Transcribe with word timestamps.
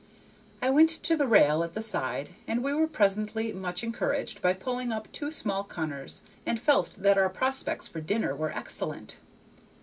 I 0.63 0.71
went 0.71 0.89
to 1.03 1.15
the 1.15 1.27
rail 1.27 1.61
at 1.63 1.75
the 1.75 1.81
side, 1.83 2.31
and 2.47 2.63
we 2.63 2.73
were 2.73 2.87
presently 2.87 3.53
much 3.53 3.83
encouraged 3.83 4.41
by 4.41 4.53
pulling 4.53 4.91
up 4.91 5.07
two 5.11 5.29
small 5.29 5.63
cunners, 5.63 6.23
and 6.43 6.59
felt 6.59 6.93
that 6.97 7.19
our 7.19 7.29
prospects 7.29 7.87
for 7.87 8.01
dinner 8.01 8.35
were 8.35 8.49
excellent. 8.51 9.17